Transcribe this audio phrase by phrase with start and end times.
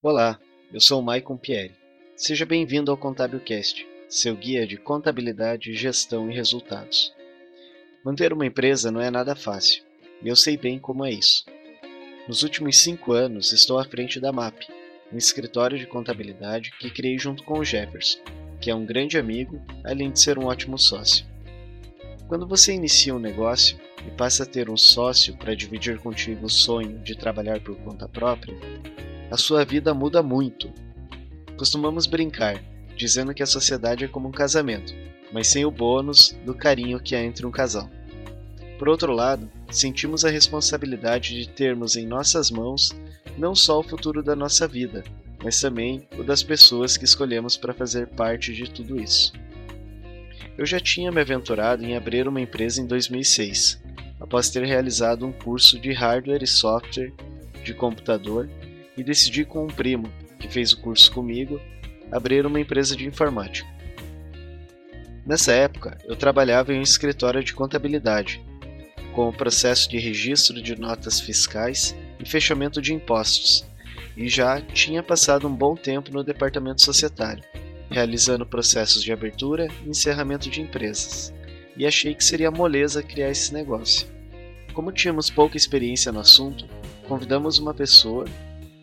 [0.00, 0.38] Olá,
[0.72, 1.74] eu sou o Maicon Pierre.
[2.14, 7.12] Seja bem-vindo ao Contábilcast, seu guia de contabilidade, gestão e resultados.
[8.04, 9.82] Manter uma empresa não é nada fácil,
[10.22, 11.44] e eu sei bem como é isso.
[12.28, 14.68] Nos últimos cinco anos, estou à frente da MAP,
[15.12, 18.20] um escritório de contabilidade que criei junto com o Jefferson,
[18.60, 21.26] que é um grande amigo, além de ser um ótimo sócio.
[22.28, 23.76] Quando você inicia um negócio
[24.06, 28.08] e passa a ter um sócio para dividir contigo o sonho de trabalhar por conta
[28.08, 28.56] própria,
[29.30, 30.72] a sua vida muda muito.
[31.56, 32.62] Costumamos brincar,
[32.96, 34.94] dizendo que a sociedade é como um casamento,
[35.32, 37.90] mas sem o bônus do carinho que há entre um casal.
[38.78, 42.96] Por outro lado, sentimos a responsabilidade de termos em nossas mãos
[43.36, 45.04] não só o futuro da nossa vida,
[45.42, 49.32] mas também o das pessoas que escolhemos para fazer parte de tudo isso.
[50.56, 53.80] Eu já tinha me aventurado em abrir uma empresa em 2006,
[54.20, 57.12] após ter realizado um curso de hardware e software
[57.64, 58.48] de computador
[58.98, 61.58] e decidi com um primo, que fez o curso comigo,
[62.12, 63.66] abrir uma empresa de informática.
[65.24, 68.42] Nessa época, eu trabalhava em um escritório de contabilidade,
[69.14, 73.64] com o processo de registro de notas fiscais e fechamento de impostos,
[74.16, 77.42] e já tinha passado um bom tempo no departamento societário
[77.90, 81.32] realizando processos de abertura e encerramento de empresas,
[81.76, 84.06] e achei que seria moleza criar esse negócio.
[84.74, 86.66] Como tínhamos pouca experiência no assunto,
[87.06, 88.26] convidamos uma pessoa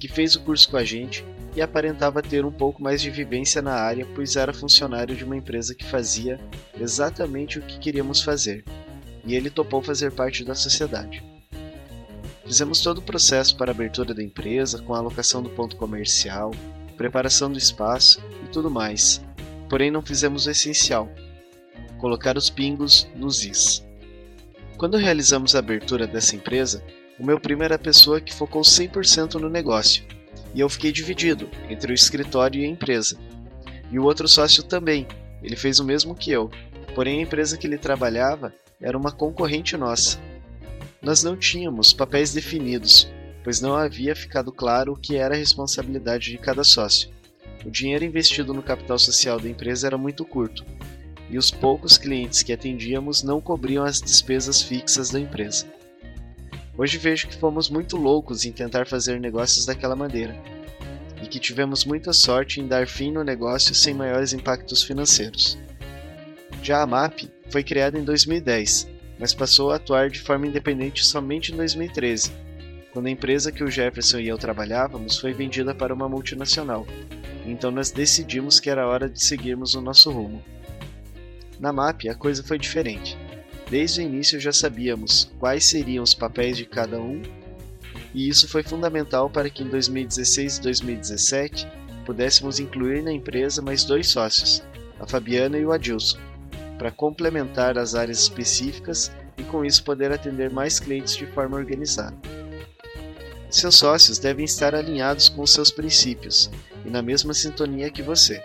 [0.00, 3.60] que fez o curso com a gente e aparentava ter um pouco mais de vivência
[3.60, 6.40] na área, pois era funcionário de uma empresa que fazia
[6.80, 8.64] exatamente o que queríamos fazer,
[9.24, 11.22] e ele topou fazer parte da sociedade.
[12.46, 16.50] Fizemos todo o processo para a abertura da empresa, com a alocação do ponto comercial,
[16.96, 19.20] preparação do espaço e tudo mais.
[19.68, 21.08] Porém, não fizemos o essencial:
[21.98, 23.86] colocar os pingos nos is.
[24.76, 26.82] Quando realizamos a abertura dessa empresa,
[27.20, 30.02] o meu primo era a pessoa que focou 100% no negócio,
[30.54, 33.18] e eu fiquei dividido entre o escritório e a empresa.
[33.92, 35.06] E o outro sócio também,
[35.42, 36.50] ele fez o mesmo que eu,
[36.94, 40.18] porém a empresa que ele trabalhava era uma concorrente nossa.
[41.02, 43.06] Nós não tínhamos papéis definidos,
[43.44, 47.10] pois não havia ficado claro o que era a responsabilidade de cada sócio.
[47.66, 50.64] O dinheiro investido no capital social da empresa era muito curto,
[51.28, 55.66] e os poucos clientes que atendíamos não cobriam as despesas fixas da empresa.
[56.76, 60.34] Hoje vejo que fomos muito loucos em tentar fazer negócios daquela maneira,
[61.22, 65.58] e que tivemos muita sorte em dar fim no negócio sem maiores impactos financeiros.
[66.62, 68.88] Já a MAP foi criada em 2010,
[69.18, 72.50] mas passou a atuar de forma independente somente em 2013
[72.92, 76.86] quando a empresa que o Jefferson e eu trabalhávamos foi vendida para uma multinacional.
[77.46, 80.42] Então nós decidimos que era hora de seguirmos o nosso rumo.
[81.58, 83.16] Na MAP a coisa foi diferente.
[83.70, 87.22] Desde o início já sabíamos quais seriam os papéis de cada um,
[88.12, 91.68] e isso foi fundamental para que em 2016 e 2017
[92.04, 94.60] pudéssemos incluir na empresa mais dois sócios,
[94.98, 96.18] a Fabiana e o Adilson,
[96.76, 102.16] para complementar as áreas específicas e com isso poder atender mais clientes de forma organizada.
[103.48, 106.50] Seus sócios devem estar alinhados com seus princípios
[106.84, 108.42] e na mesma sintonia que você.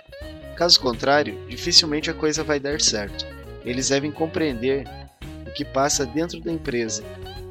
[0.55, 3.25] Caso contrário, dificilmente a coisa vai dar certo.
[3.63, 4.85] Eles devem compreender
[5.55, 7.03] que passa dentro da empresa.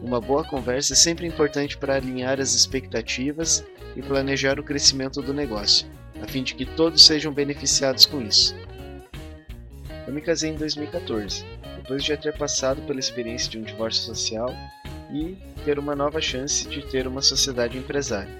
[0.03, 3.65] Uma boa conversa é sempre importante para alinhar as expectativas
[3.97, 5.87] e planejar o crescimento do negócio,
[6.23, 8.55] a fim de que todos sejam beneficiados com isso.
[10.07, 11.45] Eu me casei em 2014,
[11.79, 14.55] depois de já ter passado pela experiência de um divórcio social
[15.11, 18.39] e ter uma nova chance de ter uma sociedade empresária.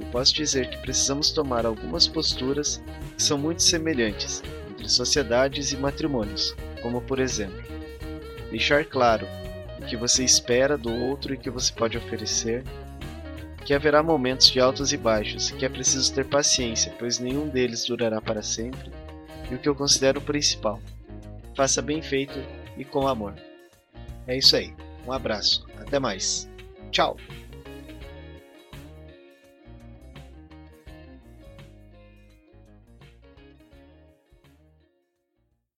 [0.00, 2.82] E posso dizer que precisamos tomar algumas posturas
[3.16, 7.62] que são muito semelhantes entre sociedades e matrimônios, como por exemplo,
[8.50, 9.26] deixar claro
[9.78, 12.64] o que você espera do outro e que você pode oferecer,
[13.64, 17.84] que haverá momentos de altos e baixos, que é preciso ter paciência, pois nenhum deles
[17.84, 18.90] durará para sempre,
[19.50, 20.80] e o que eu considero o principal,
[21.54, 22.38] faça bem feito
[22.76, 23.34] e com amor.
[24.26, 24.74] É isso aí.
[25.06, 25.66] Um abraço.
[25.80, 26.48] Até mais.
[26.90, 27.16] Tchau.